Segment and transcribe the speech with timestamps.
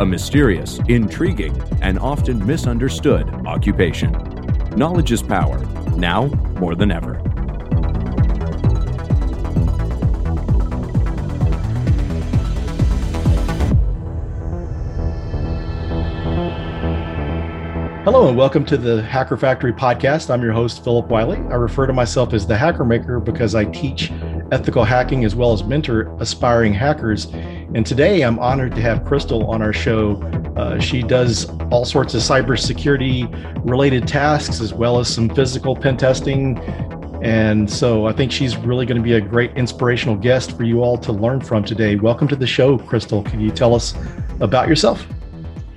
[0.00, 4.12] a mysterious, intriguing, and often misunderstood occupation.
[4.76, 5.58] Knowledge is power,
[5.96, 6.26] now
[6.60, 7.14] more than ever.
[18.04, 20.30] Hello and welcome to the Hacker Factory podcast.
[20.30, 21.36] I'm your host, Phillip Wylie.
[21.50, 24.12] I refer to myself as the Hacker Maker because I teach
[24.52, 27.26] ethical hacking as well as mentor aspiring hackers
[27.74, 30.22] and today I'm honored to have Crystal on our show.
[30.56, 33.28] Uh, she does all sorts of cybersecurity
[33.68, 36.58] related tasks as well as some physical pen testing.
[37.22, 40.82] And so I think she's really going to be a great inspirational guest for you
[40.82, 41.96] all to learn from today.
[41.96, 43.22] Welcome to the show, Crystal.
[43.22, 43.94] Can you tell us
[44.40, 45.06] about yourself?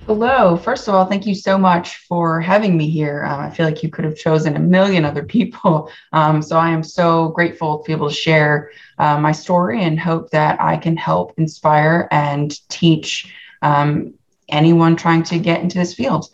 [0.07, 0.57] Hello.
[0.57, 3.23] First of all, thank you so much for having me here.
[3.23, 5.89] Um, I feel like you could have chosen a million other people.
[6.11, 9.99] Um, so I am so grateful to be able to share uh, my story and
[9.99, 14.13] hope that I can help inspire and teach um,
[14.47, 16.27] anyone trying to get into this field.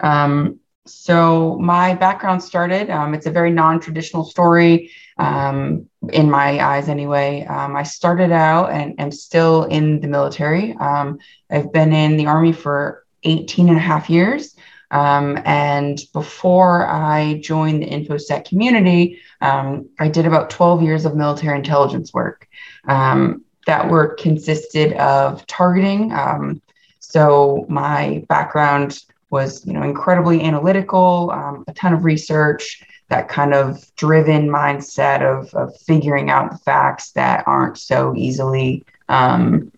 [0.00, 6.90] Um, so my background started, um, it's a very non-traditional story um, in my eyes
[6.90, 7.46] anyway.
[7.48, 10.76] I started out and am still in the military.
[10.78, 14.56] I've been in the Army for 18 and a half years.
[14.90, 21.16] Um, and before I joined the InfoSec community, um, I did about 12 years of
[21.16, 22.48] military intelligence work.
[22.86, 26.12] Um, that work consisted of targeting.
[26.12, 26.60] Um,
[26.98, 33.54] so my background was, you know, incredibly analytical, um, a ton of research, that kind
[33.54, 39.70] of driven mindset of, of figuring out the facts that aren't so easily um,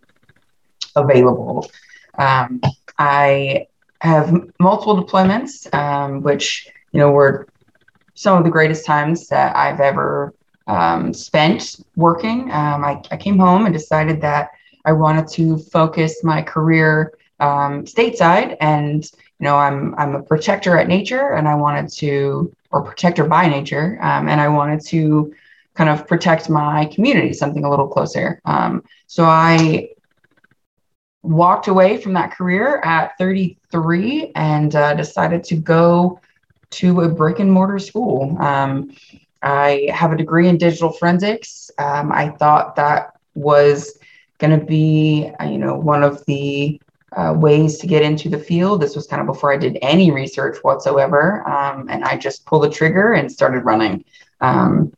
[0.96, 1.70] available.
[2.18, 2.60] Um,
[2.98, 3.66] I
[4.00, 7.48] have multiple deployments, which you know were
[8.14, 10.34] some of the greatest times that I've ever
[10.66, 12.50] um, spent working.
[12.50, 14.50] Um, I, I, came home and decided that
[14.84, 20.78] I wanted to focus my career um, stateside, and you know I'm I'm a protector
[20.78, 25.34] at nature, and I wanted to or protector by nature, um, and I wanted to
[25.74, 28.40] kind of protect my community, something a little closer.
[28.44, 29.90] Um, so I
[31.22, 36.20] walked away from that career at 33 and uh, decided to go
[36.72, 38.36] to a brick and mortar school.
[38.40, 38.94] Um,
[39.42, 41.70] I have a degree in digital forensics.
[41.78, 43.98] Um, I thought that was
[44.38, 46.80] going to be, uh, you know, one of the
[47.16, 48.80] uh, ways to get into the field.
[48.80, 52.64] This was kind of before I did any research whatsoever, um, and I just pulled
[52.64, 54.04] the trigger and started running.
[54.40, 54.92] Um,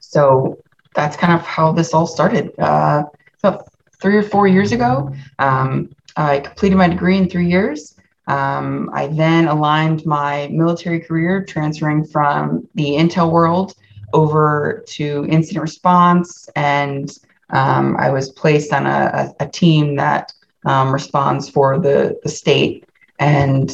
[0.00, 0.58] so
[0.94, 2.58] that's kind of how this all started.
[2.58, 3.04] Uh,
[3.38, 3.62] so
[4.00, 5.12] three or four years ago.
[5.38, 7.94] Um, I completed my degree in three years.
[8.28, 13.74] Um, I then aligned my military career, transferring from the intel world
[14.12, 17.10] over to incident response, and
[17.50, 20.32] um, I was placed on a, a, a team that
[20.66, 22.84] um, responds for the, the state.
[23.18, 23.72] And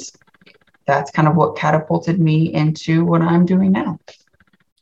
[0.87, 3.99] that's kind of what catapulted me into what I'm doing now.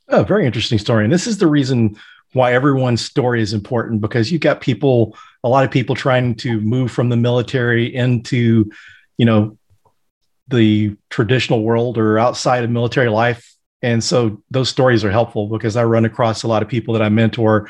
[0.08, 1.04] Oh, very interesting story.
[1.04, 1.96] And this is the reason
[2.32, 6.60] why everyone's story is important because you've got people a lot of people trying to
[6.60, 8.70] move from the military into,
[9.18, 9.58] you know,
[10.48, 13.54] the traditional world or outside of military life.
[13.82, 17.02] And so those stories are helpful because I run across a lot of people that
[17.02, 17.68] I mentor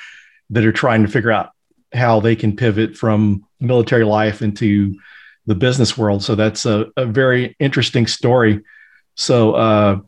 [0.50, 1.50] that are trying to figure out
[1.92, 4.98] how they can pivot from military life into
[5.46, 6.22] the business world.
[6.22, 8.62] So that's a, a very interesting story.
[9.14, 10.00] So, uh,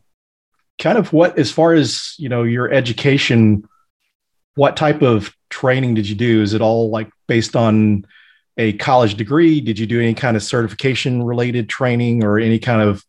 [0.80, 3.68] kind of what, as far as you know, your education,
[4.54, 6.42] what type of training did you do?
[6.42, 8.06] Is it all like based on
[8.56, 9.60] a college degree?
[9.60, 13.04] Did you do any kind of certification related training or any kind of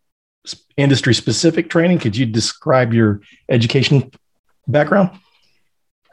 [0.78, 2.00] industry specific training?
[2.00, 4.12] Could you describe your education
[4.68, 5.12] background?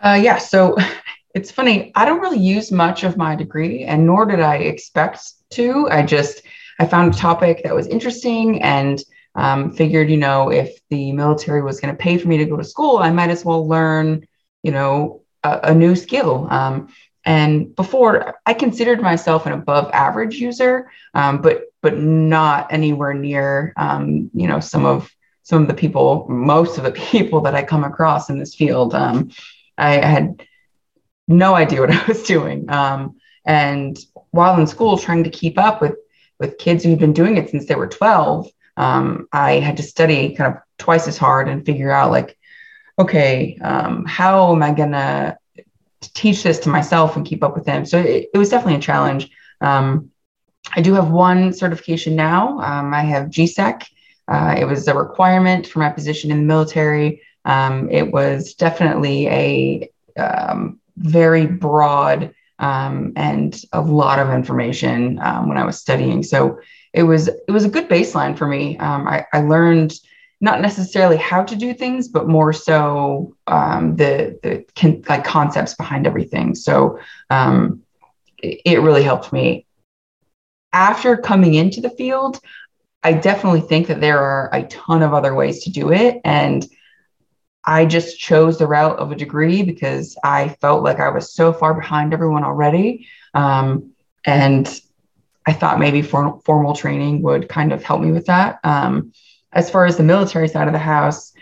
[0.00, 0.38] Uh, yeah.
[0.38, 0.76] So
[1.34, 1.93] it's funny.
[1.94, 5.20] I don't really use much of my degree, and nor did I expect
[5.50, 5.88] to.
[5.90, 6.43] I just
[6.79, 9.02] I found a topic that was interesting and
[9.34, 12.56] um, figured, you know, if the military was going to pay for me to go
[12.56, 14.26] to school, I might as well learn,
[14.62, 16.46] you know, a, a new skill.
[16.50, 16.88] Um,
[17.24, 23.72] and before, I considered myself an above average user, um, but but not anywhere near
[23.76, 25.10] um, you know some of
[25.44, 28.94] some of the people, most of the people that I come across in this field.
[28.94, 29.30] Um,
[29.78, 30.46] I had
[31.28, 33.98] no idea what I was doing, um, and
[34.30, 35.96] while in school, trying to keep up with
[36.40, 40.34] with kids who've been doing it since they were 12, um, I had to study
[40.34, 42.36] kind of twice as hard and figure out like,
[42.98, 45.38] okay, um, how am I gonna
[46.14, 47.84] teach this to myself and keep up with them?
[47.84, 49.31] So it, it was definitely a challenge.
[49.60, 50.10] Um,
[50.75, 52.60] I do have one certification now.
[52.60, 53.84] Um, I have GSEC.
[54.28, 57.22] Uh, it was a requirement for my position in the military.
[57.44, 65.48] Um, it was definitely a um, very broad um, and a lot of information um,
[65.48, 66.22] when I was studying.
[66.22, 66.60] So
[66.93, 68.78] it was it was a good baseline for me.
[68.78, 69.94] Um, I, I, learned
[70.43, 75.75] not necessarily how to do things, but more so um, the the con- like concepts
[75.75, 76.55] behind everything.
[76.56, 76.99] So
[77.31, 77.83] um,
[78.39, 79.65] it, it really helped me.
[80.73, 82.41] After coming into the field,
[83.05, 86.67] I definitely think that there are a ton of other ways to do it, and
[87.65, 91.53] I just chose the route of a degree because I felt like I was so
[91.53, 93.06] far behind everyone already.
[93.35, 93.93] Um,
[94.25, 94.69] and
[95.47, 98.59] I thought maybe for, formal training would kind of help me with that.
[98.65, 99.12] Um,
[99.52, 101.32] as far as the military side of the house,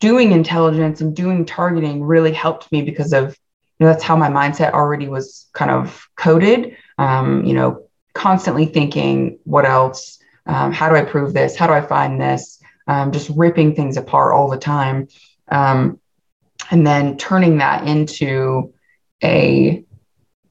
[0.00, 3.36] doing intelligence and doing targeting really helped me because of,
[3.78, 6.76] you know, that's how my mindset already was kind of coded.
[6.98, 10.18] Um, you know, constantly thinking, what else?
[10.46, 11.56] Um, how do I prove this?
[11.56, 12.58] How do I find this?
[12.88, 15.08] um, just ripping things apart all the time.
[15.48, 16.00] Um,
[16.70, 18.74] and then turning that into
[19.22, 19.84] a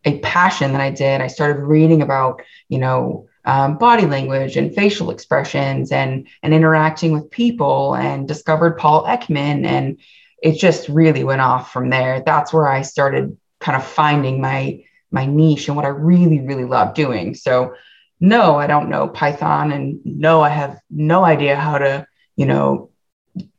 [0.05, 1.19] a passion that I did.
[1.19, 7.13] I started reading about, you know, um, body language and facial expressions and and interacting
[7.13, 9.99] with people and discovered Paul Ekman and
[10.43, 12.21] it just really went off from there.
[12.23, 16.65] That's where I started kind of finding my my niche and what I really really
[16.65, 17.33] love doing.
[17.33, 17.73] So
[18.19, 22.07] no, I don't know Python and no, I have no idea how to
[22.37, 22.91] you know,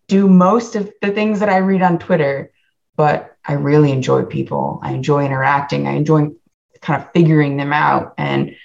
[0.06, 2.52] do most of the things that I read on Twitter,
[2.96, 4.80] but I really enjoy people.
[4.82, 5.86] I enjoy interacting.
[5.86, 6.30] I enjoy
[6.80, 8.14] kind of figuring them out.
[8.16, 8.56] And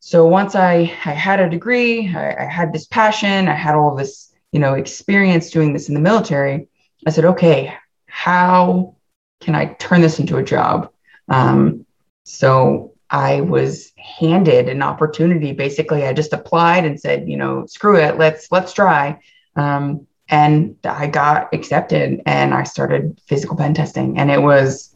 [0.00, 3.94] so once I, I had a degree, I, I had this passion, I had all
[3.94, 6.68] this, you know, experience doing this in the military.
[7.06, 7.74] I said, okay,
[8.06, 8.96] how
[9.40, 10.90] can I turn this into a job?
[11.28, 11.84] Um,
[12.24, 15.52] so I was handed an opportunity.
[15.52, 19.20] Basically, I just applied and said, you know, screw it, let's let's try.
[19.54, 24.94] Um, and I got accepted, and I started physical pen testing, and it was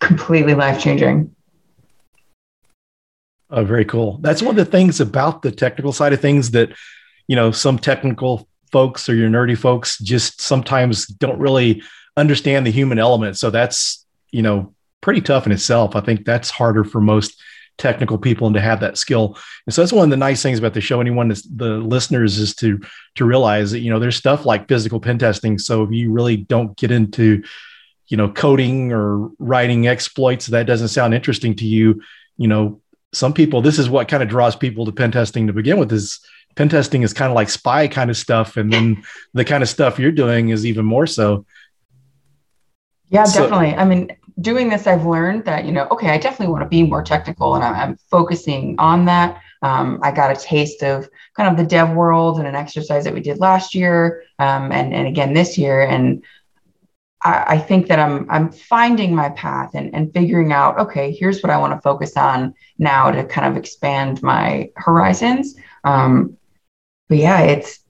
[0.00, 1.34] completely life changing.
[3.50, 4.18] Oh, very cool.
[4.20, 6.70] That's one of the things about the technical side of things that,
[7.28, 11.82] you know, some technical folks or your nerdy folks just sometimes don't really
[12.16, 13.38] understand the human element.
[13.38, 15.96] So that's, you know, pretty tough in itself.
[15.96, 17.40] I think that's harder for most
[17.78, 19.38] technical people and to have that skill.
[19.64, 21.00] And so that's one of the nice things about the show.
[21.00, 22.80] Anyone that's the listeners is to
[23.14, 25.58] to realize that you know there's stuff like physical pen testing.
[25.58, 27.42] So if you really don't get into
[28.08, 32.02] you know coding or writing exploits, that doesn't sound interesting to you.
[32.36, 32.80] You know,
[33.12, 35.92] some people this is what kind of draws people to pen testing to begin with
[35.92, 36.20] is
[36.56, 39.02] pen testing is kind of like spy kind of stuff and then
[39.34, 41.44] the kind of stuff you're doing is even more so
[43.08, 44.10] yeah so, definitely i mean
[44.40, 47.54] doing this, I've learned that, you know, okay, I definitely want to be more technical
[47.54, 49.40] and I'm, I'm focusing on that.
[49.62, 53.14] Um, I got a taste of kind of the dev world and an exercise that
[53.14, 55.82] we did last year um, and, and again this year.
[55.82, 56.22] And
[57.22, 61.42] I, I, think that I'm, I'm finding my path and, and figuring out, okay, here's
[61.42, 65.56] what I want to focus on now to kind of expand my horizons.
[65.84, 66.36] Um,
[67.08, 67.80] but yeah, it's,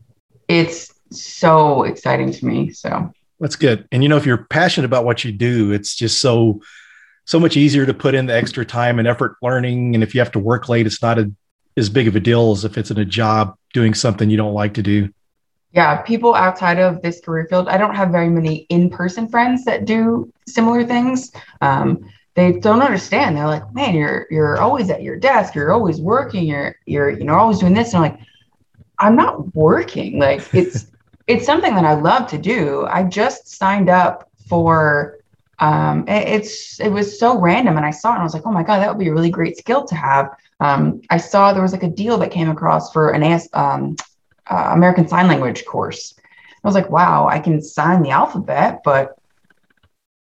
[0.48, 2.70] it's so exciting to me.
[2.70, 3.86] So that's good.
[3.92, 6.60] And you know, if you're passionate about what you do, it's just so
[7.24, 9.94] so much easier to put in the extra time and effort learning.
[9.94, 11.30] And if you have to work late, it's not a,
[11.76, 14.54] as big of a deal as if it's in a job doing something you don't
[14.54, 15.10] like to do.
[15.72, 19.84] Yeah, people outside of this career field, I don't have very many in-person friends that
[19.84, 21.30] do similar things.
[21.60, 23.36] Um, they don't understand.
[23.36, 25.54] They're like, "Man, you're you're always at your desk.
[25.54, 26.44] You're always working.
[26.44, 28.20] You're you're you know always doing this." And I'm like,
[28.98, 30.18] "I'm not working.
[30.18, 30.86] Like it's
[31.26, 32.86] it's something that I love to do.
[32.88, 35.18] I just signed up for
[35.58, 38.46] um, it, it's it was so random and I saw it and I was like,
[38.46, 40.30] oh my God, that would be a really great skill to have.
[40.60, 43.96] Um, I saw there was like a deal that came across for an AS, um,
[44.50, 46.14] uh, American Sign Language course.
[46.18, 49.18] I was like, wow, I can sign the alphabet, but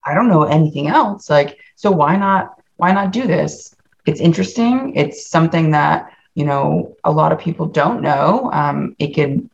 [0.05, 1.31] I don't know anything else.
[1.31, 3.75] Like, so why not why not do this?
[4.07, 4.95] It's interesting.
[4.97, 8.51] It's something that you know a lot of people don't know.
[8.53, 9.49] Um, it could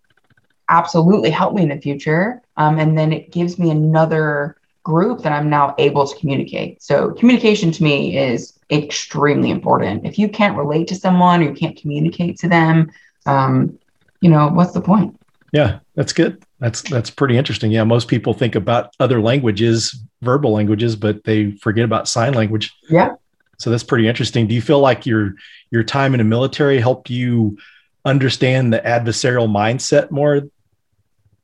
[0.71, 2.41] absolutely help me in the future.
[2.57, 6.83] Um, and then it gives me another group that I'm now able to communicate.
[6.83, 10.07] So communication to me is extremely important.
[10.07, 12.91] If you can't relate to someone or you can't communicate to them,
[13.27, 13.79] um,
[14.21, 15.19] you know, what's the point?
[15.53, 16.43] Yeah, that's good.
[16.61, 17.73] That's that's pretty interesting.
[17.73, 22.73] Yeah, most people think about other languages, verbal languages, but they forget about sign language.
[22.89, 23.15] Yeah.
[23.59, 24.47] So that's pretty interesting.
[24.47, 25.35] Do you feel like your
[25.71, 27.59] your time in the military helped you
[28.05, 30.43] understand the adversarial mindset more?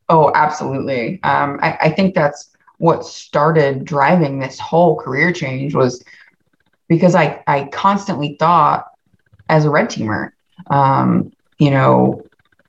[0.08, 1.20] Oh, absolutely.
[1.24, 6.04] Um, I, I think that's what started driving this whole career change was
[6.88, 8.90] because I, I constantly thought
[9.48, 10.30] as a red teamer,
[10.68, 12.24] um, you know,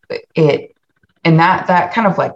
[0.09, 0.75] it,
[1.23, 2.33] and that, that kind of like,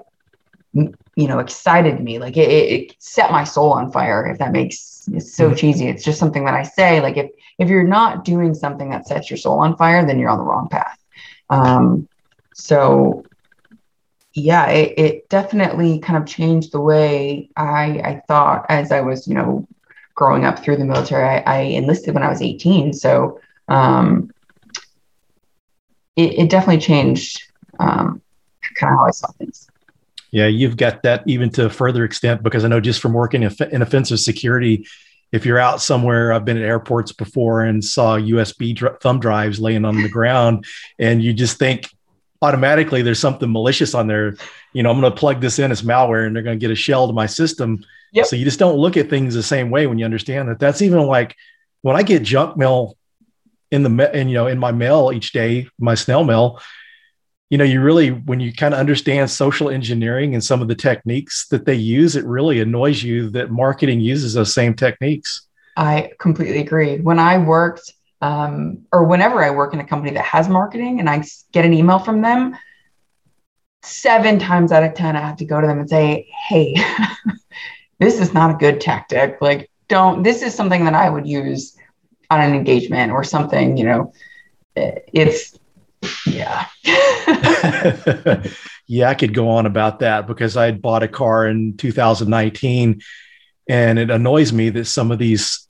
[0.74, 2.20] you know, excited me.
[2.20, 5.56] Like it, it set my soul on fire, if that makes it's so mm-hmm.
[5.56, 5.88] cheesy.
[5.88, 9.30] It's just something that I say, like if, if you're not doing something that sets
[9.30, 10.98] your soul on fire, then you're on the wrong path.
[11.50, 12.08] Um,
[12.54, 13.24] so
[14.34, 19.28] yeah, it, it definitely kind of changed the way I, I thought as I was,
[19.28, 19.68] you know,
[20.16, 21.28] growing up through the military.
[21.28, 22.94] I, I enlisted when I was 18.
[22.94, 24.32] So um,
[26.16, 27.51] it, it definitely changed
[27.82, 28.22] um,
[28.76, 29.68] kind of how I saw things.
[30.32, 33.44] Yeah, you've got that even to a further extent because I know just from working
[33.44, 34.88] in offensive security,
[35.32, 39.60] if you're out somewhere, I've been at airports before and saw USB dr- thumb drives
[39.60, 40.66] laying on the ground,
[41.00, 41.90] and you just think
[42.42, 44.36] automatically there's something malicious on there.
[44.74, 46.72] You know, I'm going to plug this in as malware, and they're going to get
[46.72, 47.84] a shell to my system.
[48.14, 48.26] Yep.
[48.26, 50.60] So you just don't look at things the same way when you understand that.
[50.60, 51.36] That's even like
[51.82, 52.98] when I get junk mail
[53.70, 56.62] in the and you know in my mail each day, my snail mail.
[57.52, 60.76] You know, you really when you kind of understand social engineering and some of the
[60.76, 65.48] techniques that they use, it really annoys you that marketing uses those same techniques.
[65.78, 67.00] I completely agree.
[67.00, 71.10] When I worked um, or whenever I work in a company that has marketing and
[71.10, 72.58] I get an email from them,
[73.84, 76.76] seven times out of 10, I have to go to them and say, Hey,
[78.00, 79.38] this is not a good tactic.
[79.42, 81.76] Like, don't, this is something that I would use
[82.30, 84.14] on an engagement or something, you know,
[84.76, 85.60] it's,
[86.26, 86.66] yeah.
[88.88, 93.02] yeah, I could go on about that because I had bought a car in 2019
[93.70, 95.68] and it annoys me that some of these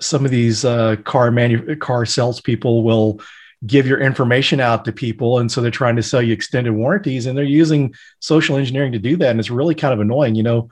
[0.00, 3.20] some of these uh, car manu- car salespeople will
[3.66, 7.26] give your information out to people, and so they're trying to sell you extended warranties,
[7.26, 10.34] and they're using social engineering to do that, and it's really kind of annoying.
[10.34, 10.68] You know,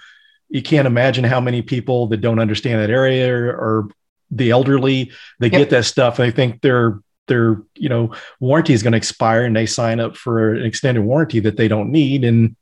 [0.49, 3.88] you can't imagine how many people that don't understand that area or, or
[4.31, 5.61] the elderly they yep.
[5.61, 6.99] get that stuff and they think their
[7.29, 11.02] their you know warranty is going to expire, and they sign up for an extended
[11.02, 12.57] warranty that they don't need, and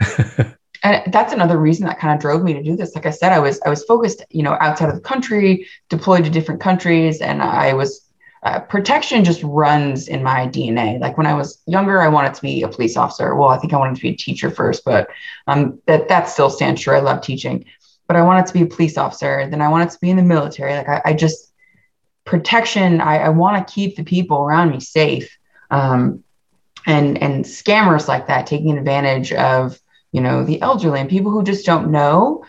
[0.82, 2.94] and that's another reason that kind of drove me to do this.
[2.94, 6.24] Like i said i was i was focused you know outside of the country deployed
[6.24, 8.08] to different countries and i was
[8.44, 12.42] uh, protection just runs in my dna like when i was younger i wanted to
[12.42, 13.34] be a police officer.
[13.34, 15.08] Well i think i wanted to be a teacher first but
[15.46, 16.96] um, that that still stands true.
[16.96, 17.64] I love teaching.
[18.08, 20.22] But i wanted to be a police officer then i wanted to be in the
[20.22, 20.74] military.
[20.74, 21.51] Like i, I just
[22.24, 25.36] protection i, I want to keep the people around me safe
[25.70, 26.22] um,
[26.86, 29.80] and and scammers like that taking advantage of
[30.12, 32.44] you know, the elderly and people who just don't know,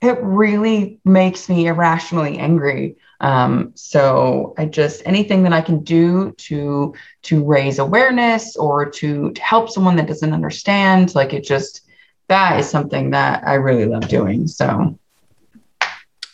[0.00, 2.96] it really makes me irrationally angry.
[3.20, 9.32] Um, so I just anything that I can do to to raise awareness or to,
[9.32, 11.80] to help someone that doesn't understand, like it just
[12.28, 14.46] that is something that I really love doing.
[14.46, 14.96] So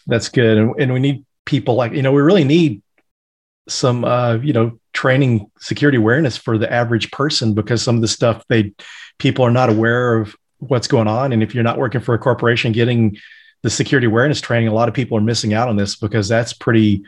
[0.06, 0.58] that's good.
[0.58, 2.82] And, and we need people like, you know, we really need
[3.68, 8.08] some uh, you know, training security awareness for the average person because some of the
[8.08, 8.72] stuff they
[9.18, 11.32] people are not aware of what's going on.
[11.32, 13.16] And if you're not working for a corporation getting
[13.62, 16.52] the security awareness training, a lot of people are missing out on this because that's
[16.52, 17.04] pretty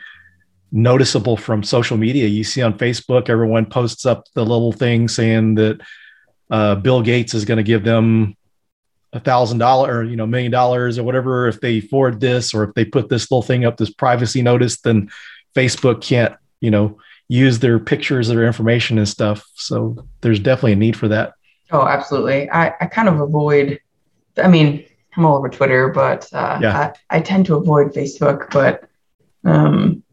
[0.71, 2.27] noticeable from social media.
[2.27, 5.81] You see on Facebook, everyone posts up the little thing saying that
[6.49, 8.35] uh, Bill Gates is going to give them
[9.13, 12.63] a thousand dollar or you know million dollars or whatever if they forward this or
[12.63, 15.09] if they put this little thing up this privacy notice then
[15.55, 16.97] facebook can't you know
[17.29, 21.33] use their pictures their information and stuff so there's definitely a need for that
[21.71, 22.49] Oh, absolutely.
[22.49, 23.79] I, I kind of avoid,
[24.37, 24.85] I mean,
[25.15, 26.93] I'm all over Twitter, but uh, yeah.
[27.09, 28.51] I, I tend to avoid Facebook.
[28.51, 28.87] But
[29.43, 30.03] um,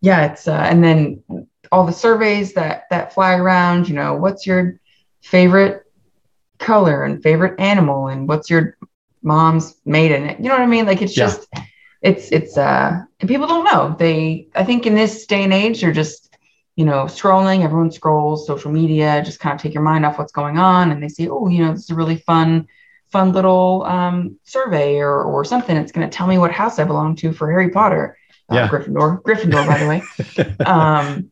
[0.00, 1.22] yeah, it's, uh, and then
[1.70, 4.80] all the surveys that, that fly around, you know, what's your
[5.22, 5.83] favorite
[6.58, 8.76] color and favorite animal and what's your
[9.22, 10.36] mom's maiden?
[10.42, 10.86] You know what I mean?
[10.86, 11.26] Like it's yeah.
[11.26, 11.48] just,
[12.02, 13.96] it's, it's, uh, and people don't know.
[13.98, 16.36] They, I think in this day and age, they're just,
[16.76, 20.32] you know, scrolling, everyone scrolls social media, just kind of take your mind off what's
[20.32, 20.90] going on.
[20.90, 22.66] And they say, oh, you know, this is a really fun,
[23.10, 25.76] fun little um, survey or, or something.
[25.76, 28.18] It's going to tell me what house I belong to for Harry Potter.
[28.50, 28.68] Uh, yeah.
[28.68, 30.02] Gryffindor, Gryffindor, by the way.
[30.66, 31.30] Um,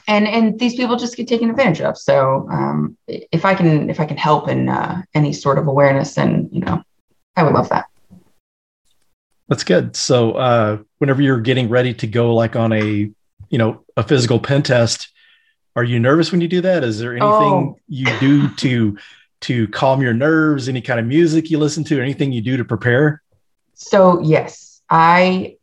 [0.08, 1.96] and and these people just get taken advantage of.
[1.96, 6.14] So um, if I can if I can help in uh, any sort of awareness,
[6.14, 6.82] then you know,
[7.36, 7.86] I would love that.
[9.48, 9.96] That's good.
[9.96, 13.10] So uh, whenever you're getting ready to go, like on a
[13.50, 15.08] you know a physical pen test
[15.76, 17.78] are you nervous when you do that is there anything oh.
[17.88, 18.96] you do to
[19.40, 22.64] to calm your nerves any kind of music you listen to anything you do to
[22.64, 23.22] prepare
[23.74, 25.56] so yes i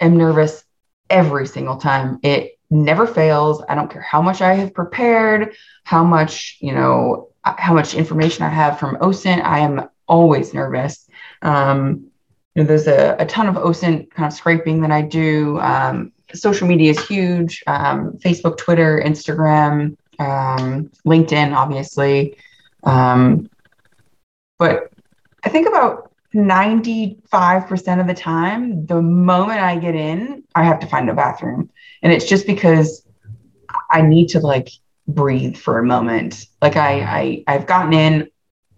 [0.00, 0.64] am nervous
[1.10, 2.18] every single time.
[2.22, 3.62] It never fails.
[3.68, 8.44] I don't care how much I have prepared, how much, you know, how much information
[8.44, 9.42] I have from OSINT.
[9.44, 11.08] I am always nervous.
[11.42, 12.06] Um,
[12.54, 15.58] you know, there's a, a ton of OSINT kind of scraping that I do.
[15.60, 22.36] Um, social media is huge um, Facebook, Twitter, Instagram, um, LinkedIn, obviously.
[22.84, 23.48] Um,
[24.58, 24.92] but
[25.42, 30.86] I think about 95% of the time, the moment I get in, I have to
[30.86, 31.70] find a bathroom.
[32.02, 33.06] And it's just because
[33.90, 34.68] I need to like
[35.06, 36.46] breathe for a moment.
[36.60, 38.30] Like I, I I've gotten in,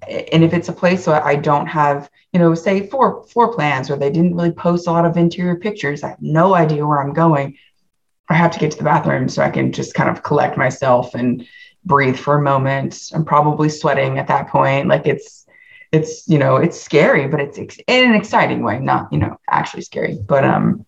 [0.07, 3.91] and if it's a place where I don't have, you know, say floor floor plans
[3.91, 7.01] or they didn't really post a lot of interior pictures, I have no idea where
[7.01, 7.57] I'm going.
[8.29, 11.15] I have to get to the bathroom so I can just kind of collect myself
[11.15, 11.47] and
[11.85, 13.11] breathe for a moment.
[13.15, 14.89] I'm probably sweating at that point.
[14.89, 15.46] Like it's,
[15.93, 19.39] it's, you know, it's scary, but it's ex- in an exciting way, not, you know,
[19.51, 20.17] actually scary.
[20.17, 20.85] But, um,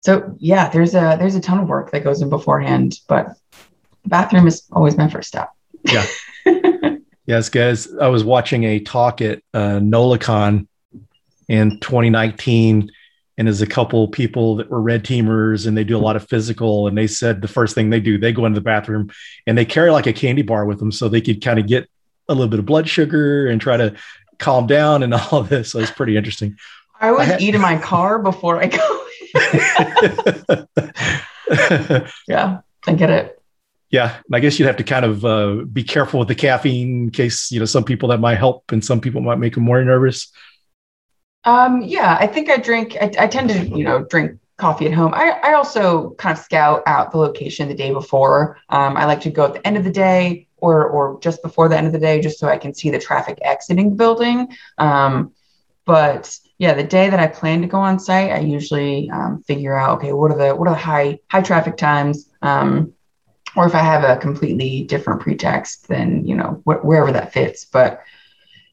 [0.00, 3.28] so yeah, there's a, there's a ton of work that goes in beforehand, but
[4.02, 5.50] the bathroom is always my first step.
[5.84, 6.06] Yeah.
[7.26, 7.92] yes, guys.
[7.94, 10.66] I was watching a talk at uh, NOLACON
[11.48, 12.90] in 2019
[13.36, 16.28] and there's a couple people that were red teamers and they do a lot of
[16.28, 19.10] physical and they said the first thing they do they go into the bathroom
[19.46, 21.88] and they carry like a candy bar with them so they could kind of get
[22.28, 23.94] a little bit of blood sugar and try to
[24.38, 25.70] calm down and all this.
[25.72, 26.56] So it's pretty interesting.
[27.00, 29.00] I would I had- eat in my car before i go
[32.28, 33.42] yeah i get it.
[33.90, 37.10] Yeah i guess you'd have to kind of uh, be careful with the caffeine in
[37.10, 39.82] case you know some people that might help and some people might make them more
[39.84, 40.32] nervous.
[41.44, 44.94] Um, yeah, I think I drink, I, I, tend to, you know, drink coffee at
[44.94, 45.12] home.
[45.14, 48.58] I, I also kind of scout out the location the day before.
[48.70, 51.68] Um, I like to go at the end of the day or, or just before
[51.68, 54.48] the end of the day, just so I can see the traffic exiting the building.
[54.78, 55.32] Um,
[55.84, 59.76] but yeah, the day that I plan to go on site, I usually um, figure
[59.76, 62.30] out, okay, what are the, what are the high, high traffic times?
[62.40, 62.94] Um,
[63.56, 67.66] or if I have a completely different pretext, then, you know, wh- wherever that fits.
[67.66, 68.00] But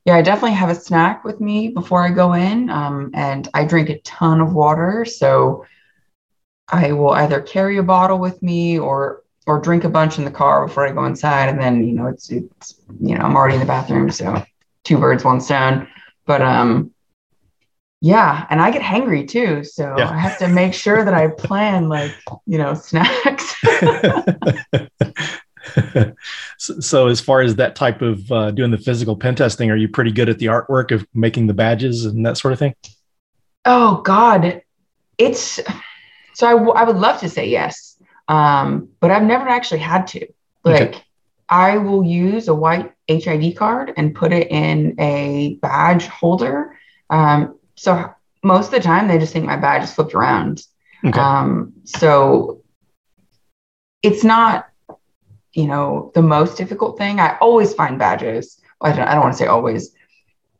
[0.05, 2.69] yeah, I definitely have a snack with me before I go in.
[2.69, 5.05] Um, and I drink a ton of water.
[5.05, 5.65] So
[6.67, 10.31] I will either carry a bottle with me or or drink a bunch in the
[10.31, 11.49] car before I go inside.
[11.49, 14.11] And then, you know, it's it's you know, I'm already in the bathroom.
[14.11, 14.43] So
[14.83, 15.87] two birds, one stone.
[16.25, 16.91] But um
[18.03, 19.63] yeah, and I get hangry too.
[19.63, 20.09] So yeah.
[20.09, 22.11] I have to make sure that I plan like,
[22.47, 23.55] you know, snacks.
[26.57, 29.75] so, so, as far as that type of uh, doing the physical pen testing, are
[29.75, 32.75] you pretty good at the artwork of making the badges and that sort of thing?
[33.65, 34.61] Oh God,
[35.17, 35.59] it's
[36.33, 37.90] so I, w- I would love to say yes,
[38.31, 40.27] um, but I've never actually had to.
[40.63, 41.03] Like, okay.
[41.49, 46.77] I will use a white HID card and put it in a badge holder.
[47.09, 48.13] Um, so
[48.43, 50.63] most of the time, they just think my badge is flipped around.
[51.05, 51.19] Okay.
[51.19, 52.61] Um, so
[54.01, 54.71] it's not
[55.53, 57.19] you know, the most difficult thing.
[57.19, 58.59] I always find badges.
[58.79, 59.93] I don't, I don't want to say always.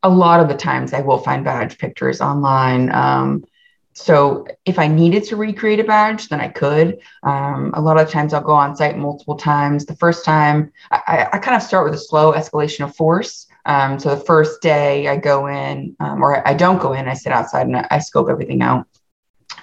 [0.04, 2.92] A lot of the times I will find badge pictures online.
[2.92, 3.46] Um,
[3.94, 7.00] so if I needed to recreate a badge, then I could.
[7.24, 9.86] Um, a lot of times I'll go on site multiple times.
[9.86, 13.48] The first time, I, I kind of start with a slow escalation of force.
[13.66, 17.14] Um, so the first day I go in, um, or I don't go in, I
[17.14, 18.88] sit outside and I scope everything out.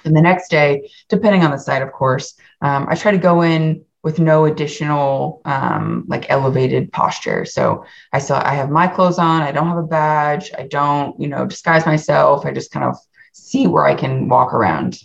[0.05, 3.41] And the next day, depending on the site, of course, um, I try to go
[3.41, 7.43] in with no additional um, like elevated posture.
[7.45, 9.41] So I still I have my clothes on.
[9.41, 10.51] I don't have a badge.
[10.57, 12.45] I don't you know disguise myself.
[12.45, 12.95] I just kind of
[13.39, 14.99] see where I can walk around.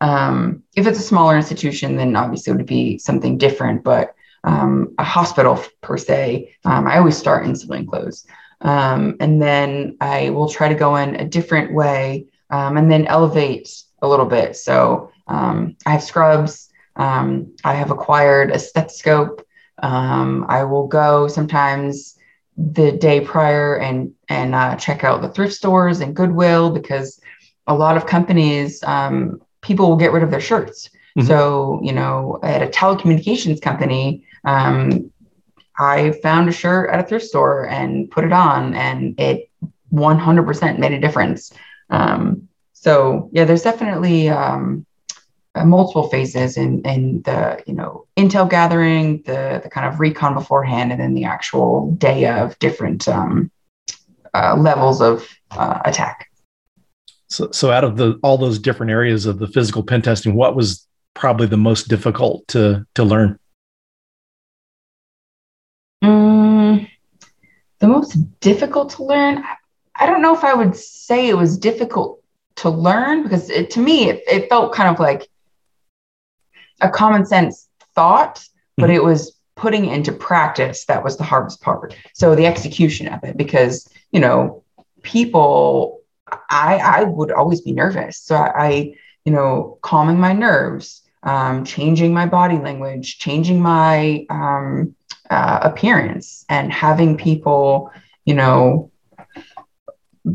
[0.00, 3.84] Um, if it's a smaller institution, then obviously it would be something different.
[3.84, 8.26] But um, a hospital per se, um, I always start in civilian clothes,
[8.60, 13.06] um, and then I will try to go in a different way, um, and then
[13.06, 13.68] elevate
[14.00, 14.56] a little bit.
[14.56, 19.46] So I have scrubs um, I have acquired a stethoscope.
[19.80, 22.16] Um, I will go sometimes
[22.56, 27.20] the day prior and and uh, check out the thrift stores and Goodwill because
[27.68, 30.88] a lot of companies um, people will get rid of their shirts.
[31.16, 31.28] Mm-hmm.
[31.28, 35.12] So you know, at a telecommunications company, um,
[35.78, 39.50] I found a shirt at a thrift store and put it on, and it
[39.92, 41.52] 100% made a difference.
[41.90, 44.86] Um, so yeah, there's definitely um,
[45.54, 50.34] uh, multiple phases in in the you know intel gathering, the the kind of recon
[50.34, 53.50] beforehand, and then the actual day of different um,
[54.34, 56.27] uh, levels of uh, attack.
[57.28, 60.56] So, so out of the all those different areas of the physical pen testing, what
[60.56, 63.38] was probably the most difficult to to learn?
[66.02, 66.88] Mm,
[67.80, 69.44] the most difficult to learn.
[69.96, 72.22] I don't know if I would say it was difficult
[72.56, 75.28] to learn because it, to me it, it felt kind of like
[76.80, 78.44] a common sense thought,
[78.76, 78.96] but mm-hmm.
[78.96, 81.94] it was putting it into practice that was the hardest part.
[82.14, 84.62] So the execution of it, because you know,
[85.02, 85.97] people,
[86.50, 88.18] I I would always be nervous.
[88.18, 94.24] So I, I you know, calming my nerves, um, changing my body language, changing my
[94.30, 94.94] um,
[95.28, 97.90] uh, appearance, and having people,
[98.24, 98.90] you know,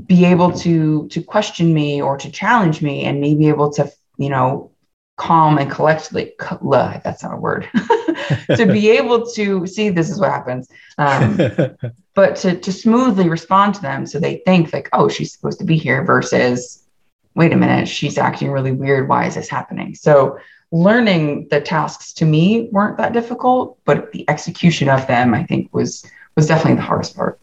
[0.06, 3.92] be able to to question me or to challenge me, and me be able to,
[4.18, 4.73] you know,
[5.16, 6.34] calm and collectively.
[6.40, 7.70] That's not a word.
[8.56, 10.70] to be able to see this is what happens.
[10.98, 11.38] Um,
[12.16, 15.66] but to to smoothly respond to them, so they think like, oh, she's supposed to
[15.66, 16.84] be here, versus,
[17.36, 19.08] wait a minute, she's acting really weird.
[19.08, 19.96] Why is this happening?
[19.96, 20.38] So
[20.72, 25.74] learning the tasks to me weren't that difficult, but the execution of them, I think,
[25.74, 27.40] was was definitely the hardest part.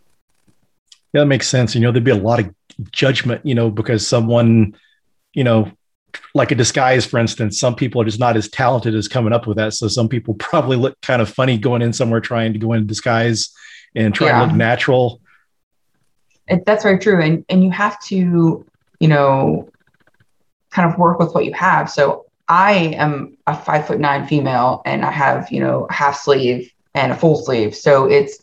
[1.12, 1.74] Yeah, that makes sense.
[1.74, 2.54] You know, there'd be a lot of
[2.92, 4.76] judgment, you know, because someone,
[5.32, 5.70] you know,
[6.34, 9.46] like a disguise, for instance, some people are just not as talented as coming up
[9.46, 9.74] with that.
[9.74, 12.86] So some people probably look kind of funny going in somewhere trying to go in
[12.86, 13.52] disguise
[13.94, 14.40] and try yeah.
[14.40, 15.20] to look natural.
[16.48, 17.20] It, that's very true.
[17.20, 18.64] And and you have to,
[18.98, 19.68] you know,
[20.70, 21.90] kind of work with what you have.
[21.90, 26.18] So I am a five foot nine female and I have, you know, a half
[26.18, 27.74] sleeve and a full sleeve.
[27.76, 28.38] So it's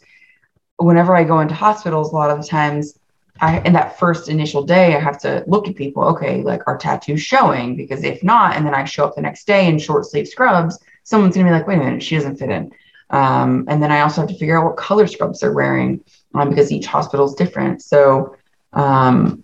[0.77, 2.97] whenever I go into hospitals, a lot of the times
[3.41, 6.77] I, in that first initial day, I have to look at people, okay, like are
[6.77, 10.05] tattoo's showing, because if not, and then I show up the next day in short
[10.05, 12.71] sleeve scrubs, someone's gonna be like, wait a minute, she doesn't fit in.
[13.09, 16.49] Um, and then I also have to figure out what color scrubs they're wearing um,
[16.49, 17.81] because each hospital is different.
[17.81, 18.35] So
[18.73, 19.43] um,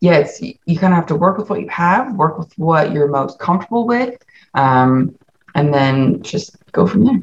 [0.00, 2.92] yeah, it's you kind of have to work with what you have, work with what
[2.92, 4.22] you're most comfortable with,
[4.54, 5.14] um,
[5.54, 7.20] and then just go from there.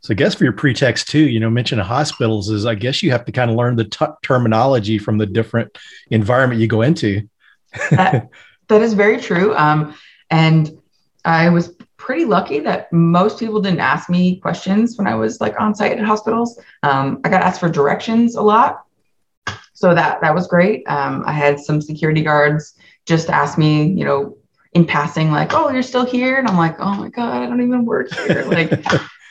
[0.00, 3.10] So I guess for your pretext too, you know, mention hospitals is I guess you
[3.10, 5.76] have to kind of learn the t- terminology from the different
[6.10, 7.28] environment you go into.
[7.90, 8.28] that,
[8.68, 9.54] that is very true.
[9.54, 9.94] Um,
[10.30, 10.80] and
[11.24, 15.60] I was pretty lucky that most people didn't ask me questions when I was like
[15.60, 16.58] on site at hospitals.
[16.82, 18.84] Um, I got asked for directions a lot,
[19.74, 20.82] so that that was great.
[20.88, 22.74] Um, I had some security guards
[23.06, 24.38] just ask me, you know,
[24.72, 27.60] in passing, like, "Oh, you're still here," and I'm like, "Oh my god, I don't
[27.60, 28.70] even work here," like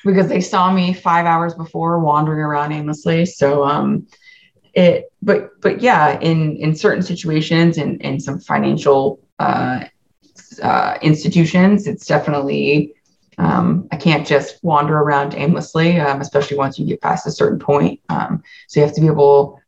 [0.05, 3.25] because they saw me five hours before wandering around aimlessly.
[3.25, 4.07] So, um,
[4.73, 9.85] it, but but yeah, in in certain situations, in in some financial uh,
[10.61, 12.93] uh, institutions, it's definitely
[13.37, 17.59] um, I can't just wander around aimlessly, um, especially once you get past a certain
[17.59, 17.99] point.
[18.09, 19.59] Um, so you have to be able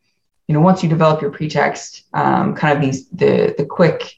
[0.52, 4.16] you know, once you develop your pretext, um, kind of these the the quick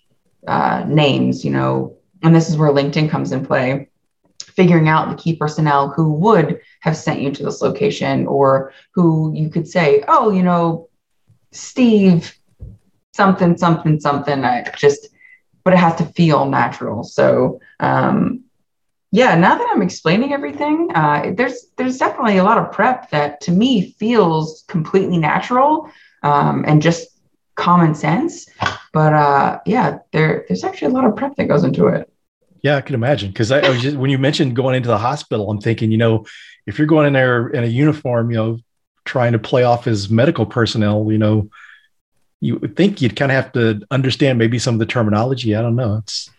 [0.47, 3.87] uh, names, you know, and this is where LinkedIn comes in play.
[4.41, 9.33] Figuring out the key personnel who would have sent you to this location, or who
[9.35, 10.89] you could say, oh, you know,
[11.51, 12.35] Steve,
[13.13, 14.45] something, something, something.
[14.45, 15.09] I just,
[15.63, 17.03] but it has to feel natural.
[17.03, 18.43] So, um,
[19.11, 23.41] yeah, now that I'm explaining everything, uh, there's there's definitely a lot of prep that
[23.41, 25.89] to me feels completely natural
[26.23, 27.09] um, and just
[27.55, 28.47] common sense.
[28.91, 32.11] But uh, yeah, there there's actually a lot of prep that goes into it.
[32.63, 34.97] Yeah, I can imagine because I, I, was just when you mentioned going into the
[34.97, 36.25] hospital, I'm thinking, you know,
[36.65, 38.59] if you're going in there in a uniform, you know,
[39.03, 41.49] trying to play off as medical personnel, you know,
[42.39, 45.55] you would think you'd kind of have to understand maybe some of the terminology.
[45.55, 45.97] I don't know.
[45.97, 46.29] It's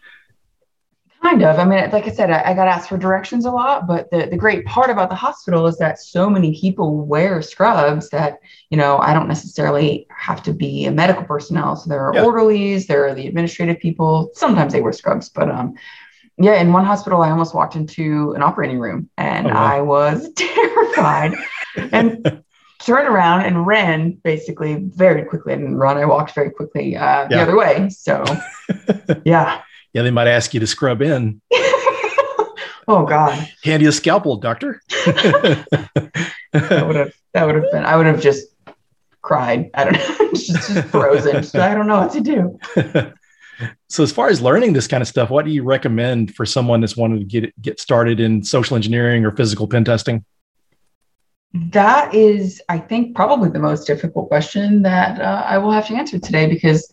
[1.25, 1.59] Kind of.
[1.59, 4.27] I mean, like I said, I, I, got asked for directions a lot, but the,
[4.27, 8.77] the great part about the hospital is that so many people wear scrubs that, you
[8.77, 11.77] know, I don't necessarily have to be a medical personnel.
[11.77, 12.25] So there are yeah.
[12.25, 14.33] orderlies, there are the administrative people.
[14.35, 15.75] Sometimes they wear scrubs, but um,
[16.39, 19.65] yeah, in one hospital, I almost walked into an operating room and oh, wow.
[19.65, 21.35] I was terrified
[21.77, 22.43] and
[22.81, 25.53] turned around and ran basically very quickly.
[25.53, 27.29] I didn't run, I walked very quickly uh, yeah.
[27.29, 27.89] the other way.
[27.91, 28.25] So,
[29.25, 29.63] yeah
[29.95, 31.41] yeah, they might ask you to scrub in.
[32.89, 33.49] oh God.
[33.63, 34.83] Hand you a scalpel, doctor.
[34.89, 35.67] that
[36.53, 38.49] would have that would have been I would have just
[39.23, 39.71] cried.
[39.73, 41.33] I don't know, just, just frozen.
[41.35, 42.59] Just, I don't know what to do.
[43.89, 46.81] So as far as learning this kind of stuff, what do you recommend for someone
[46.81, 50.25] that's wanting to get get started in social engineering or physical pen testing?
[51.53, 55.95] That is, I think, probably the most difficult question that uh, I will have to
[55.95, 56.93] answer today because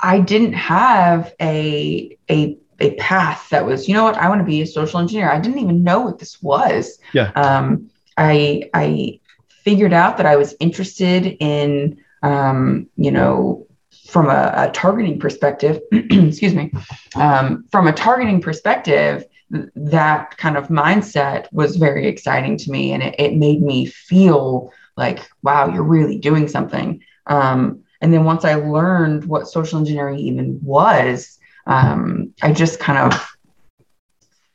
[0.00, 4.44] I didn't have a a a path that was, you know what, I want to
[4.44, 5.30] be a social engineer.
[5.30, 6.98] I didn't even know what this was.
[7.12, 7.30] Yeah.
[7.36, 13.67] Um, I I figured out that I was interested in, um, you know,
[14.08, 15.80] from a, a targeting perspective.
[15.92, 16.72] excuse me.
[17.14, 23.02] Um, from a targeting perspective, that kind of mindset was very exciting to me, and
[23.02, 27.02] it, it made me feel like, wow, you're really doing something.
[27.26, 32.98] Um, and then once I learned what social engineering even was, um, I just kind
[32.98, 33.36] of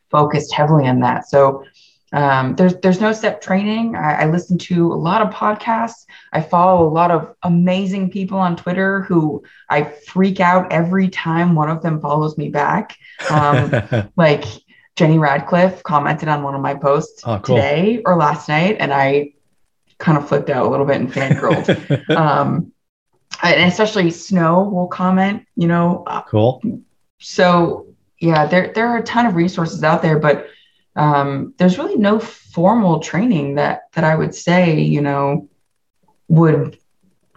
[0.09, 1.27] focused heavily on that.
[1.27, 1.63] So
[2.13, 3.95] um, there's there's no step training.
[3.95, 6.05] I, I, listen to a lot of podcasts.
[6.31, 11.55] I follow a lot of amazing people on Twitter who I freak out every time
[11.55, 12.95] one of them follows me back.
[13.31, 14.45] Um, like
[14.95, 17.55] Jenny Radcliffe commented on one of my posts oh, cool.
[17.55, 19.33] today or last night, and I
[19.97, 22.09] kind of flipped out a little bit and fangirled.
[22.15, 22.71] um,
[23.41, 25.47] and especially Snow will comment.
[25.55, 26.61] You know, uh, cool.
[27.19, 27.87] So
[28.19, 30.47] yeah, there there are a ton of resources out there, but
[30.95, 35.49] um, there's really no formal training that that I would say, you know,
[36.27, 36.77] would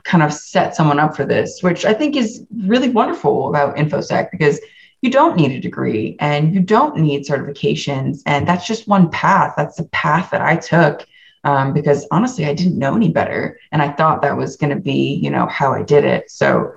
[0.05, 4.31] kind of set someone up for this, which I think is really wonderful about InfoSec
[4.31, 4.61] because
[5.03, 8.23] you don't need a degree and you don't need certifications.
[8.25, 9.55] And that's just one path.
[9.57, 11.07] That's the path that I took
[11.45, 13.59] um, because honestly, I didn't know any better.
[13.73, 16.31] And I thought that was going to be, you know, how I did it.
[16.31, 16.73] So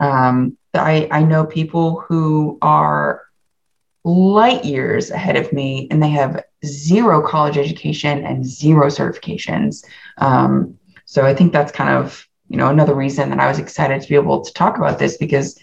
[0.00, 3.22] um, I, I know people who are
[4.04, 9.84] light years ahead of me and they have zero college education and zero certifications.
[10.18, 10.78] Um,
[11.12, 14.08] so i think that's kind of you know another reason that i was excited to
[14.08, 15.60] be able to talk about this because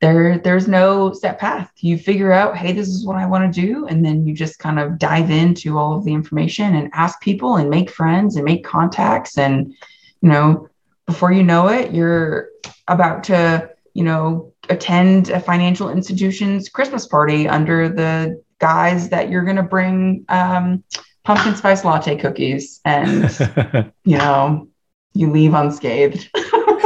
[0.00, 1.70] there there's no set path.
[1.80, 4.58] You figure out hey this is what i want to do and then you just
[4.58, 8.44] kind of dive into all of the information and ask people and make friends and
[8.44, 9.36] make contacts.
[9.36, 9.74] And
[10.20, 10.68] you know
[11.06, 12.48] before you know it you're
[12.88, 19.44] about to you know attend a financial institution's Christmas party under the guise that you're
[19.44, 20.84] going to bring um,
[21.24, 23.24] pumpkin spice latte cookies and,
[24.04, 24.68] you know,
[25.12, 26.30] you leave unscathed.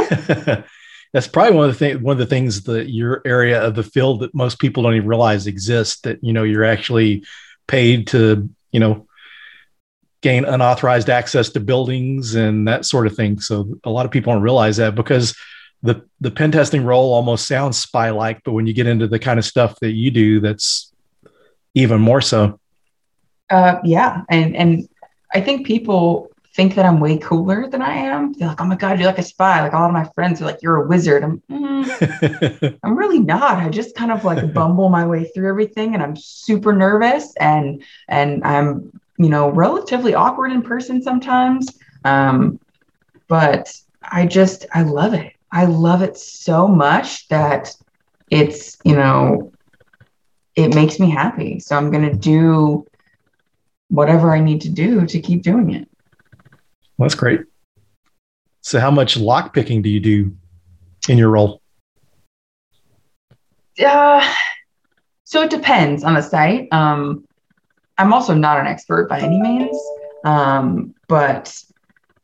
[1.13, 3.83] That's probably one of the things, one of the things that your area of the
[3.83, 7.23] field that most people don't even realize exists that, you know, you're actually
[7.67, 9.07] paid to, you know,
[10.21, 13.39] gain unauthorized access to buildings and that sort of thing.
[13.39, 15.35] So a lot of people don't realize that because
[15.85, 19.19] the the pen testing role almost sounds spy like, but when you get into the
[19.19, 20.91] kind of stuff that you do, that's
[21.73, 22.59] even more so.
[23.49, 24.89] Uh, yeah, and and
[25.33, 28.33] I think people think that I'm way cooler than I am.
[28.33, 30.41] They're like, "Oh my god, you're like a spy!" Like a lot of my friends
[30.41, 33.57] are like, "You're a wizard." I'm, mm, I'm really not.
[33.57, 37.83] I just kind of like bumble my way through everything, and I'm super nervous, and
[38.07, 41.67] and I'm you know relatively awkward in person sometimes.
[42.03, 42.59] Um,
[43.27, 45.34] but I just I love it.
[45.55, 47.73] I love it so much that
[48.29, 49.53] it's, you know,
[50.55, 51.61] it makes me happy.
[51.61, 52.85] So I'm going to do
[53.87, 55.87] whatever I need to do to keep doing it.
[56.97, 57.39] Well, that's great.
[58.59, 60.35] So, how much lock picking do you do
[61.07, 61.61] in your role?
[63.83, 64.33] Uh,
[65.23, 66.67] so it depends on the site.
[66.73, 67.25] Um,
[67.97, 69.77] I'm also not an expert by any means,
[70.25, 71.57] um, but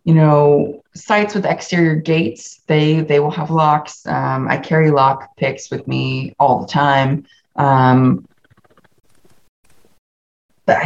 [0.03, 4.05] you know, sites with exterior gates, they they will have locks.
[4.07, 7.25] Um, I carry lock picks with me all the time.
[7.55, 8.27] Um,
[10.65, 10.81] but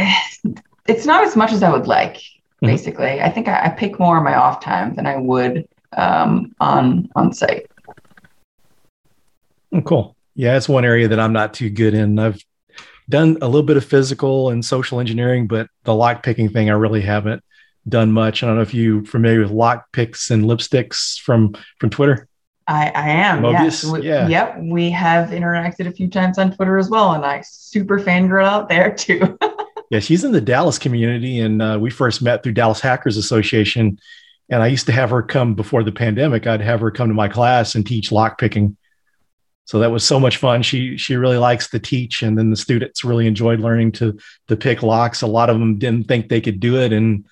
[0.86, 2.16] it's not as much as I would like.
[2.16, 2.66] Mm-hmm.
[2.66, 6.54] Basically, I think I, I, pick more on my off time than I would um,
[6.58, 7.66] on on site.
[9.72, 10.16] Oh, cool.
[10.34, 12.18] Yeah, it's one area that I'm not too good in.
[12.18, 12.42] I've
[13.08, 16.74] done a little bit of physical and social engineering, but the lock picking thing I
[16.74, 17.42] really haven't
[17.88, 18.42] done much.
[18.42, 22.28] I don't know if you're familiar with lock picks and lipsticks from from Twitter.
[22.68, 23.42] I, I am.
[23.42, 23.52] Mobius?
[23.52, 23.84] Yes.
[23.84, 24.28] We, yeah.
[24.28, 24.58] Yep.
[24.62, 28.68] We have interacted a few times on Twitter as well, and I super fangirl out
[28.68, 29.38] there too.
[29.90, 33.98] yeah, she's in the Dallas community, and uh, we first met through Dallas Hackers Association.
[34.48, 36.46] And I used to have her come before the pandemic.
[36.46, 38.76] I'd have her come to my class and teach lock picking.
[39.64, 40.62] So that was so much fun.
[40.62, 44.18] She she really likes to teach, and then the students really enjoyed learning to
[44.48, 45.22] to pick locks.
[45.22, 47.24] A lot of them didn't think they could do it, and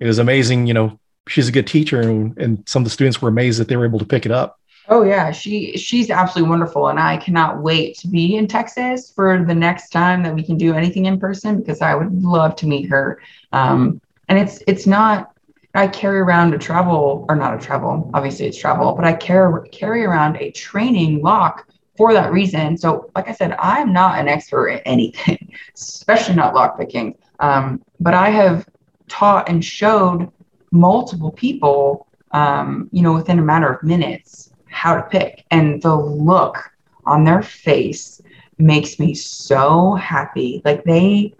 [0.00, 0.66] it was amazing.
[0.66, 3.68] You know, she's a good teacher, and, and some of the students were amazed that
[3.68, 4.58] they were able to pick it up.
[4.90, 9.44] Oh yeah, she she's absolutely wonderful, and I cannot wait to be in Texas for
[9.44, 12.66] the next time that we can do anything in person because I would love to
[12.66, 13.20] meet her.
[13.52, 15.32] Um, and it's it's not
[15.74, 19.68] I carry around a travel or not a travel, obviously it's travel, but I carry
[19.68, 22.78] carry around a training lock for that reason.
[22.78, 27.14] So, like I said, I'm not an expert at anything, especially not lock picking.
[27.40, 28.66] Um, but I have
[29.08, 30.30] taught and showed
[30.70, 35.44] multiple people, um, you know, within a matter of minutes how to pick.
[35.50, 36.58] And the look
[37.04, 38.20] on their face
[38.58, 40.62] makes me so happy.
[40.64, 41.34] Like they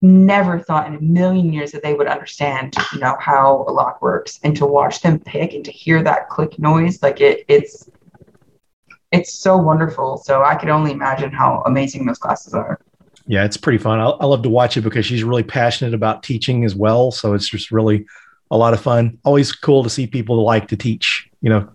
[0.00, 4.02] never thought in a million years that they would understand, you know, how a lock
[4.02, 7.88] works and to watch them pick and to hear that click noise, like it, it's,
[9.12, 10.16] it's so wonderful.
[10.16, 12.80] So I could only imagine how amazing those classes are
[13.32, 13.98] yeah, it's pretty fun.
[13.98, 17.10] I, I love to watch it because she's really passionate about teaching as well.
[17.10, 18.04] So it's just really
[18.50, 19.18] a lot of fun.
[19.24, 21.66] Always cool to see people like to teach, you know.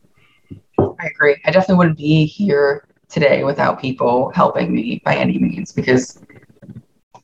[0.78, 1.36] I agree.
[1.46, 6.22] I definitely wouldn't be here today without people helping me by any means because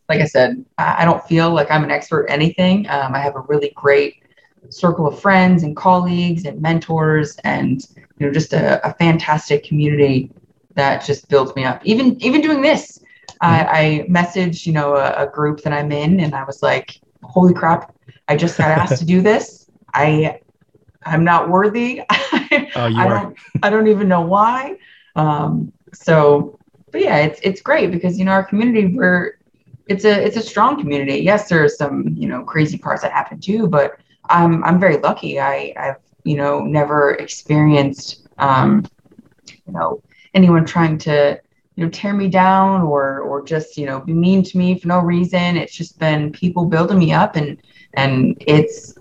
[0.10, 2.90] like I said, I don't feel like I'm an expert anything.
[2.90, 4.24] Um, I have a really great
[4.70, 7.86] circle of friends and colleagues and mentors, and
[8.18, 10.32] you know, just a, a fantastic community
[10.74, 11.86] that just builds me up.
[11.86, 13.00] Even even doing this.
[13.44, 17.00] I, I messaged you know a, a group that I'm in, and I was like,
[17.24, 17.94] "Holy crap!
[18.28, 19.70] I just got asked to do this.
[19.94, 20.40] I
[21.06, 22.02] I'm not worthy.
[22.76, 24.78] Oh, I don't I don't even know why.
[25.16, 26.58] Um, so,
[26.92, 29.38] but yeah, it's it's great because you know our community we're
[29.88, 31.18] it's a it's a strong community.
[31.20, 34.98] Yes, there are some you know crazy parts that happen too, but I'm I'm very
[34.98, 35.40] lucky.
[35.40, 38.86] I I've you know never experienced um,
[39.66, 40.02] you know
[40.34, 41.40] anyone trying to
[41.76, 44.88] you know tear me down or or just you know be mean to me for
[44.88, 45.58] no reason.
[45.58, 47.58] It's just been people building me up and
[47.96, 48.96] and it's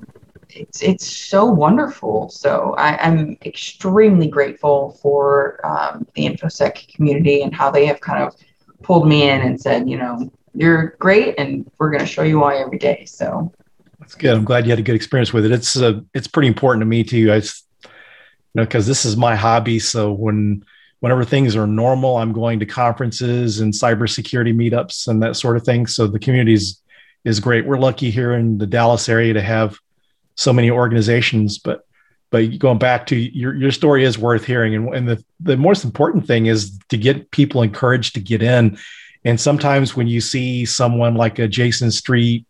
[0.54, 2.28] it's it's so wonderful.
[2.28, 8.22] So I, am extremely grateful for um, the infosec community and how they have kind
[8.22, 8.36] of
[8.82, 12.40] pulled me in and said, you know, you're great, and we're going to show you
[12.40, 13.04] why every day.
[13.06, 13.52] So
[13.98, 14.34] that's good.
[14.34, 15.52] I'm glad you had a good experience with it.
[15.52, 17.32] It's uh, it's pretty important to me too.
[17.32, 17.42] I, you
[18.54, 19.78] know, because this is my hobby.
[19.78, 20.64] So when
[21.02, 25.64] whenever things are normal, I'm going to conferences and cybersecurity meetups and that sort of
[25.64, 25.88] thing.
[25.88, 26.80] So the community is
[27.24, 27.66] is great.
[27.66, 29.76] We're lucky here in the Dallas area to have
[30.36, 31.84] so many organizations, but
[32.30, 35.82] but going back to your your story is worth hearing, and, and the the most
[35.84, 38.78] important thing is to get people encouraged to get in.
[39.24, 42.46] And sometimes when you see someone like a Jayson Street,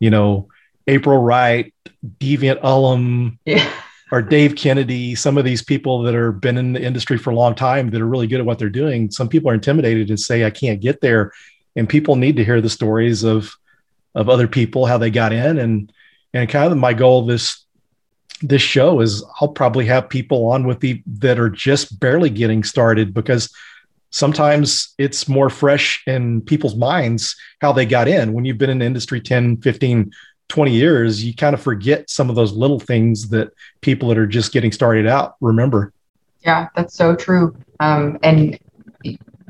[0.00, 0.48] you know,
[0.86, 1.74] April Wright,
[2.18, 3.70] Deviant Ollam, yeah.
[4.10, 7.34] Or Dave Kennedy, some of these people that are been in the industry for a
[7.34, 10.18] long time that are really good at what they're doing, some people are intimidated and
[10.18, 11.32] say, I can't get there.
[11.76, 13.54] And people need to hear the stories of
[14.14, 15.92] of other people, how they got in and
[16.34, 17.64] and kind of my goal this
[18.42, 22.62] this show is I'll probably have people on with the that are just barely getting
[22.62, 23.52] started because
[24.10, 28.78] sometimes it's more fresh in people's minds how they got in when you've been in
[28.78, 30.12] the industry 10 15
[30.48, 34.26] 20 years you kind of forget some of those little things that people that are
[34.26, 35.92] just getting started out remember
[36.40, 38.58] yeah that's so true um, and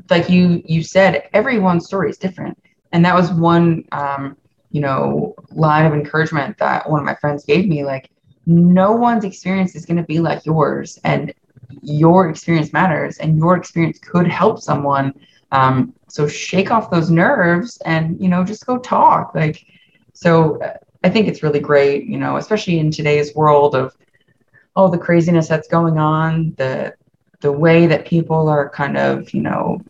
[0.09, 2.57] like you you said everyone's story is different
[2.91, 4.35] and that was one um,
[4.71, 7.83] you know, line of encouragement that one of my friends gave me.
[7.83, 8.09] Like,
[8.45, 11.33] no one's experience is going to be like yours, and
[11.81, 15.13] your experience matters, and your experience could help someone.
[15.51, 19.33] Um, so shake off those nerves and you know just go talk.
[19.33, 19.65] Like,
[20.13, 22.05] so uh, I think it's really great.
[22.05, 23.95] You know, especially in today's world of
[24.75, 26.93] all the craziness that's going on, the
[27.41, 29.81] the way that people are kind of you know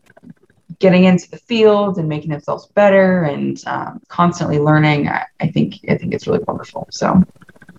[0.79, 5.09] getting into the field and making themselves better and um, constantly learning.
[5.09, 6.87] I, I, think I think it's really wonderful.
[6.89, 7.21] So,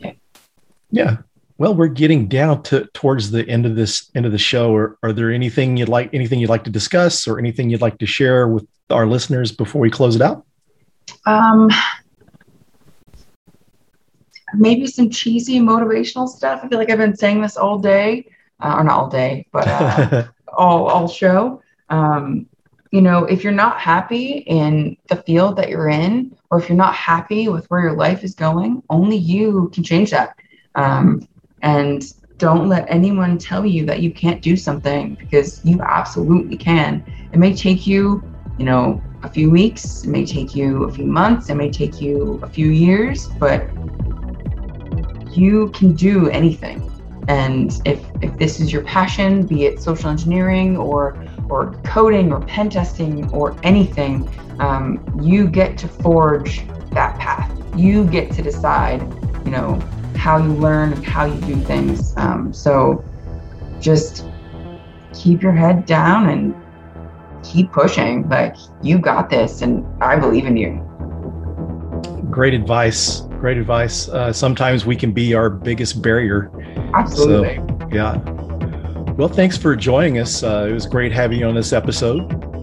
[0.00, 0.12] yeah.
[0.90, 1.16] Yeah.
[1.56, 4.74] Well, we're getting down to towards the end of this end of the show.
[4.74, 7.98] Are, are there anything you'd like anything you'd like to discuss or anything you'd like
[7.98, 10.46] to share with our listeners before we close it out?
[11.26, 11.68] Um,
[14.54, 16.60] maybe some cheesy motivational stuff.
[16.62, 18.26] I feel like I've been saying this all day,
[18.60, 21.62] uh, or not all day, but uh, all all show.
[21.88, 22.46] Um,
[22.90, 26.76] you know, if you're not happy in the field that you're in, or if you're
[26.78, 30.36] not happy with where your life is going, only you can change that.
[30.74, 31.28] Um,
[31.62, 32.02] and
[32.38, 37.04] don't let anyone tell you that you can't do something because you absolutely can.
[37.32, 38.22] It may take you,
[38.58, 42.00] you know, a few weeks, it may take you a few months, it may take
[42.00, 43.68] you a few years, but
[45.30, 46.86] you can do anything.
[47.28, 52.40] And if if this is your passion, be it social engineering or or coding or
[52.40, 57.50] pen testing or anything, um, you get to forge that path.
[57.76, 59.00] You get to decide,
[59.44, 59.80] you know,
[60.16, 62.14] how you learn and how you do things.
[62.16, 63.04] Um, so
[63.80, 64.24] just
[65.14, 66.54] keep your head down and
[67.44, 68.28] keep pushing.
[68.28, 70.86] Like you got this, and I believe in you.
[72.30, 73.22] Great advice.
[73.40, 74.06] Great advice.
[74.10, 76.50] Uh, sometimes we can be our biggest barrier.
[76.92, 77.56] Absolutely.
[77.56, 78.18] So, yeah.
[79.12, 80.42] Well, thanks for joining us.
[80.42, 82.20] Uh, it was great having you on this episode.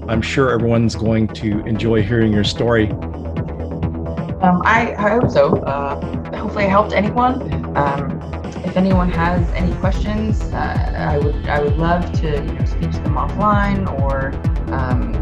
[0.07, 2.91] I'm sure everyone's going to enjoy hearing your story.
[2.91, 5.57] Um, I, I, hope so.
[5.63, 7.75] Uh, hopefully, I helped anyone.
[7.75, 8.21] Um,
[8.63, 12.91] if anyone has any questions, uh, I would I would love to you know, speak
[12.91, 14.27] to them offline, or
[14.71, 15.15] um,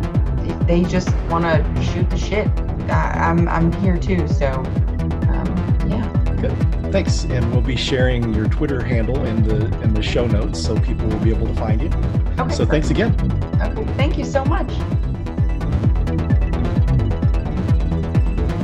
[0.46, 2.50] if they just want to shoot the shit,
[2.90, 4.28] I, I'm I'm here too.
[4.28, 4.62] So.
[6.50, 7.26] Good thanks.
[7.26, 11.08] And we'll be sharing your Twitter handle in the in the show notes so people
[11.08, 11.90] will be able to find you.
[12.40, 13.14] Okay, so thanks again.
[13.62, 14.72] Okay, thank you so much.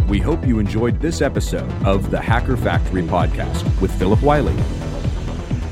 [0.07, 4.57] We hope you enjoyed this episode of the Hacker Factory podcast with Phillip Wylie.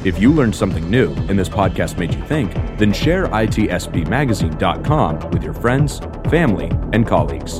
[0.05, 5.43] If you learned something new and this podcast made you think, then share itspmagazine.com with
[5.43, 5.99] your friends,
[6.29, 7.59] family, and colleagues.